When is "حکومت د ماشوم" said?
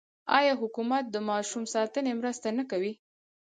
0.61-1.63